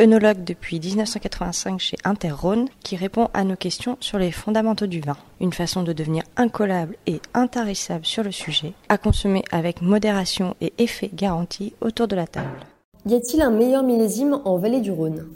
œnologue 0.00 0.44
depuis 0.44 0.80
1985 0.80 1.78
chez 1.80 1.96
Interrhône, 2.04 2.68
qui 2.82 2.96
répond 2.96 3.28
à 3.34 3.44
nos 3.44 3.56
questions 3.56 3.96
sur 4.00 4.18
les 4.18 4.30
fondamentaux 4.30 4.86
du 4.86 5.00
vin. 5.00 5.16
Une 5.40 5.52
façon 5.52 5.82
de 5.82 5.92
devenir 5.92 6.22
incollable 6.36 6.96
et 7.06 7.20
intarissable 7.34 8.06
sur 8.06 8.22
le 8.22 8.32
sujet, 8.32 8.72
à 8.88 8.98
consommer 8.98 9.44
avec 9.50 9.82
modération 9.82 10.54
et 10.60 10.72
effet 10.78 11.10
garanti 11.12 11.74
autour 11.80 12.08
de 12.08 12.16
la 12.16 12.26
table. 12.26 12.60
Y 13.06 13.14
a-t-il 13.14 13.42
un 13.42 13.50
meilleur 13.50 13.82
millésime 13.82 14.40
en 14.44 14.58
vallée 14.58 14.80
du 14.80 14.90
Rhône? 14.90 15.26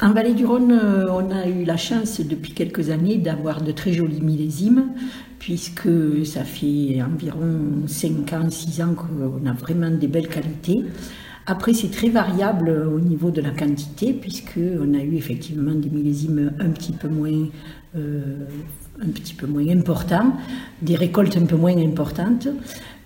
En 0.00 0.12
Vallée 0.12 0.34
du 0.34 0.46
Rhône, 0.46 0.70
euh, 0.70 1.10
on 1.10 1.28
a 1.32 1.48
eu 1.48 1.64
la 1.64 1.76
chance 1.76 2.20
depuis 2.20 2.52
quelques 2.52 2.90
années 2.90 3.16
d'avoir 3.18 3.62
de 3.62 3.72
très 3.72 3.92
jolis 3.92 4.20
millésimes, 4.20 4.92
puisque 5.40 5.88
ça 6.24 6.44
fait 6.44 7.02
environ 7.02 7.82
5 7.88 8.32
ans, 8.32 8.48
6 8.48 8.80
ans 8.80 8.94
qu'on 8.94 9.44
a 9.44 9.52
vraiment 9.52 9.90
des 9.90 10.06
belles 10.06 10.28
qualités. 10.28 10.84
Après, 11.50 11.72
c'est 11.72 11.90
très 11.90 12.10
variable 12.10 12.68
au 12.94 13.00
niveau 13.00 13.30
de 13.30 13.40
la 13.40 13.48
quantité, 13.48 14.12
puisqu'on 14.12 14.92
a 14.92 14.98
eu 15.02 15.14
effectivement 15.16 15.72
des 15.72 15.88
millésimes 15.88 16.52
un 16.60 16.68
petit 16.68 16.92
peu 16.92 17.08
moins, 17.08 17.46
euh, 17.96 18.20
un 19.02 19.08
petit 19.08 19.32
peu 19.32 19.46
moins 19.46 19.66
importants, 19.70 20.34
des 20.82 20.94
récoltes 20.94 21.38
un 21.38 21.46
peu 21.46 21.56
moins 21.56 21.74
importantes. 21.78 22.48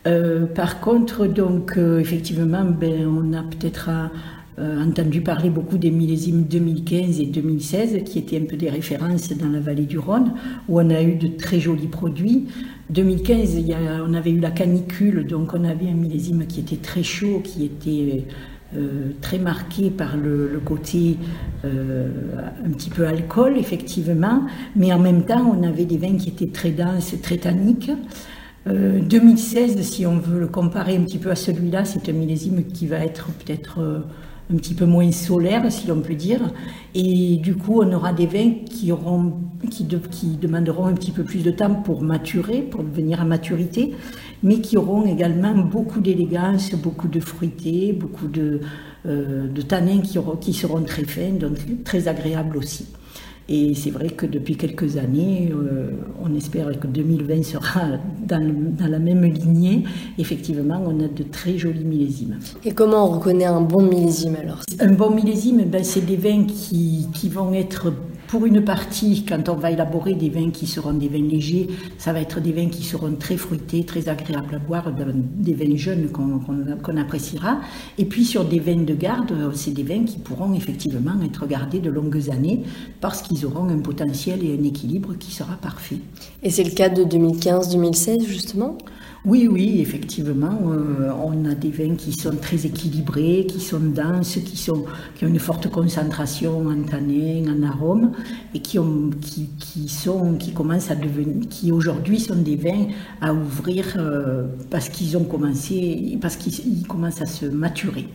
Euh, 0.08 0.46
par 0.46 0.80
contre, 0.80 1.26
donc, 1.28 1.74
euh, 1.78 2.00
effectivement, 2.00 2.64
ben, 2.64 3.06
on 3.06 3.32
a 3.32 3.44
peut-être 3.44 3.88
à- 3.88 4.10
euh, 4.58 4.83
entendu 4.84 5.20
parler 5.22 5.48
beaucoup 5.50 5.78
des 5.78 5.91
millésimes 5.91 6.42
2015 6.45 7.20
et 7.20 7.27
2016, 7.27 8.03
qui 8.05 8.19
étaient 8.19 8.39
un 8.39 8.45
peu 8.45 8.56
des 8.56 8.69
références 8.69 9.33
dans 9.33 9.48
la 9.48 9.61
vallée 9.61 9.86
du 9.86 9.98
Rhône, 9.98 10.33
où 10.69 10.81
on 10.81 10.91
a 10.91 11.03
eu 11.03 11.14
de 11.17 11.28
très 11.28 11.59
jolis 11.61 11.86
produits. 11.86 12.48
2015, 12.91 13.55
il 13.55 13.67
y 13.67 13.72
a- 13.75 14.05
on 14.06 14.12
avait 14.14 14.31
eu 14.31 14.41
la 14.41 14.50
canicule, 14.50 15.27
donc 15.27 15.55
on 15.55 15.64
avait 15.64 15.89
un 15.89 15.94
millésime 15.94 16.47
qui 16.47 16.61
était 16.61 16.77
très 16.77 17.03
chaud, 17.03 17.41
qui 17.42 17.64
était 17.64 18.25
euh, 18.77 19.11
très 19.20 19.39
marqué 19.39 19.91
par 19.91 20.17
le, 20.17 20.59
côté 20.64 21.16
euh, 21.64 22.09
un 22.64 22.70
petit 22.70 22.89
peu 22.89 23.06
alcool, 23.06 23.59
effectivement, 23.59 24.44
mais 24.77 24.92
en 24.94 24.98
même 24.98 25.25
temps, 25.25 25.55
on 25.59 25.62
avait 25.62 25.84
des 25.84 25.98
vins 25.98 26.16
qui 26.16 26.31
étaient 26.31 26.47
très 26.47 26.70
denses, 26.70 27.14
très 27.22 27.37
tanniques. 27.37 27.91
Euh, 28.69 29.00
2016, 29.00 29.81
si 29.83 30.06
on 30.06 30.16
veut 30.19 30.41
le 30.41 30.47
comparer 30.47 30.97
un 30.97 31.03
petit 31.03 31.19
peu 31.19 31.31
à 31.31 31.34
celui-là, 31.34 31.84
c'est 31.84 32.09
un 32.09 32.12
millésime 32.12 32.64
qui 32.64 32.87
va 32.87 32.98
être 33.05 33.28
peut-être 33.44 33.81
euh, 33.81 33.98
un 34.53 34.56
petit 34.56 34.75
peu 34.75 34.84
moins 34.84 35.11
solaire, 35.12 35.70
si 35.70 35.86
l'on 35.86 36.00
peut 36.00 36.14
dire. 36.14 36.41
Et 36.95 37.36
du 37.36 37.55
coup, 37.56 37.81
on 37.83 37.92
aura 37.92 38.12
des 38.12 38.27
vins 38.27 38.53
qui, 38.69 38.92
auront, 38.92 39.33
qui, 39.70 39.84
de- 39.84 39.98
qui 39.98 40.36
demanderont 40.36 40.86
un 40.86 40.92
petit 40.94 41.11
peu 41.11 41.25
plus 41.25 41.42
de 41.42 41.50
temps 41.50 41.75
pour 41.75 42.03
maturer, 42.03 42.62
pour 42.62 42.83
venir 42.83 43.20
à 43.20 43.25
maturité, 43.25 43.92
mais 44.42 44.61
qui 44.61 44.77
auront 44.77 45.06
également 45.06 45.54
beaucoup 45.56 46.00
d'élégance, 46.00 46.75
beaucoup 46.75 47.09
de 47.09 47.21
fruité, 47.21 47.93
beaucoup 47.93 48.26
de, 48.28 48.60
euh, 49.06 49.49
de 49.49 49.62
tanins 49.62 50.00
qui, 50.00 50.19
auront- 50.19 50.37
qui 50.37 50.53
seront 50.53 50.82
très 50.82 51.05
fins, 51.05 51.32
donc 51.38 51.56
très 51.84 52.09
agréables 52.09 52.56
aussi. 52.56 52.87
Et 53.49 53.75
c'est 53.75 53.91
vrai 53.91 54.09
que 54.10 54.25
depuis 54.26 54.56
quelques 54.56 54.97
années, 54.99 55.50
euh, 55.53 55.91
on 56.25 56.34
espère 56.37 56.78
que 56.78 56.87
2020 56.87 57.43
sera 57.44 57.83
dans, 58.27 58.38
le- 58.43 58.71
dans 58.78 58.87
la 58.88 58.99
même 58.99 59.25
lignée. 59.25 59.84
Effectivement, 60.19 60.81
on 60.87 60.99
a 61.00 61.09
de 61.09 61.22
très 61.31 61.59
jolis 61.59 61.84
millésimes. 61.84 62.37
Et 62.65 62.72
comment 62.72 63.06
on 63.09 63.19
reconnaît 63.19 63.44
un 63.47 63.60
bon 63.60 63.83
millésime 63.83 64.37
alors? 64.41 64.61
Un 64.81 64.93
bon 64.93 65.11
millésime, 65.11 65.65
ben, 65.65 65.82
c'est 65.84 66.05
des 66.06 66.16
vins 66.16 66.44
qui, 66.44 67.09
qui 67.12 67.28
vont 67.28 67.53
être, 67.53 67.93
pour 68.32 68.47
une 68.47 68.65
partie, 68.65 69.26
quand 69.28 69.50
on 69.50 69.56
va 69.56 69.72
élaborer 69.72 70.15
des 70.15 70.31
vins 70.31 70.48
qui 70.48 70.66
seront 70.66 70.94
des 70.94 71.09
vins 71.09 71.19
légers, 71.22 71.69
ça 71.98 72.15
va 72.15 72.20
être 72.22 72.41
des 72.41 72.53
vins 72.53 72.70
qui 72.70 72.82
seront 72.82 73.15
très 73.15 73.37
fruités, 73.37 73.84
très 73.84 74.09
agréables 74.09 74.54
à 74.54 74.59
boire, 74.59 74.91
de- 74.91 75.12
des 75.15 75.53
vins 75.53 75.76
jeunes 75.76 76.09
qu'on 76.09 76.97
appréciera. 76.97 77.60
Et 77.98 78.06
puis 78.06 78.25
sur 78.25 78.47
des 78.47 78.59
vins 78.59 78.84
de 78.84 78.94
garde, 78.94 79.34
c'est 79.53 79.75
des 79.75 79.82
vins 79.82 80.04
qui 80.04 80.19
pourront 80.19 80.54
effectivement 80.54 81.20
être 81.22 81.47
gardés 81.47 81.81
de 81.81 81.91
longues 81.91 82.31
années 82.31 82.62
parce 83.03 83.20
qu'ils 83.20 83.44
auront 83.44 83.69
un 83.69 83.81
potentiel 83.81 84.43
et 84.43 84.59
un 84.59 84.64
équilibre 84.64 85.12
qui 85.19 85.31
sera 85.31 85.56
parfait. 85.56 85.99
Et 86.43 86.49
c'est 86.49 86.64
le 86.64 86.70
cas 86.70 86.88
de 86.88 87.04
2015-2016 87.04 88.25
justement? 88.26 88.78
Oui, 89.25 89.47
oui, 89.49 89.78
effectivement, 89.81 90.59
euh, 90.66 91.12
on 91.25 91.44
a 91.49 91.54
des 91.54 91.70
vins 91.70 91.94
qui 91.94 92.12
sont 92.12 92.34
très 92.34 92.66
équilibrés, 92.66 93.47
qui 93.49 93.60
sont 93.60 93.78
denses, 93.78 94.38
qui, 94.44 94.56
sont, 94.56 94.84
qui 95.14 95.25
ont 95.25 95.28
une 95.28 95.38
forte 95.38 95.69
concentration 95.70 96.66
en 96.66 96.82
tanins, 96.82 97.44
en 97.47 97.62
arômes, 97.62 98.10
et 98.55 98.60
qui, 98.60 98.78
ont, 98.78 99.10
qui, 99.21 99.50
qui, 99.59 99.88
sont, 99.88 100.37
qui 100.37 100.53
commencent 100.53 100.91
à 100.91 100.94
devenir, 100.94 101.49
qui 101.49 101.72
aujourd'hui 101.72 102.21
sont 102.21 102.37
des 102.37 102.56
vins 102.56 102.88
à 103.21 103.33
ouvrir 103.33 103.97
euh, 103.97 104.47
parce 104.71 104.88
qu'ils 104.88 105.16
ont 105.16 105.25
commencé, 105.25 106.19
parce 106.21 106.37
qu'ils 106.37 106.66
ils 106.66 106.87
commencent 106.87 107.21
à 107.21 107.27
se 107.27 107.47
maturer. 107.47 108.09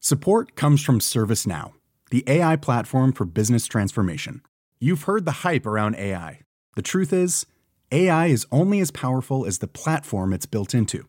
Support 0.00 0.54
comes 0.54 0.76
from 0.76 1.00
ServiceNow, 1.00 1.72
the 2.10 2.24
AI 2.26 2.56
platform 2.56 3.12
for 3.12 3.24
business 3.24 3.66
transformation. 3.66 4.42
You've 4.78 5.04
heard 5.04 5.24
the 5.24 5.46
hype 5.46 5.64
around 5.64 5.96
AI. 5.96 6.40
The 6.76 6.82
truth 6.82 7.12
is, 7.12 7.46
AI 7.90 8.26
is 8.26 8.46
only 8.52 8.80
as 8.80 8.90
powerful 8.90 9.46
as 9.46 9.60
the 9.60 9.66
platform 9.66 10.34
it's 10.34 10.44
built 10.46 10.74
into. 10.74 11.08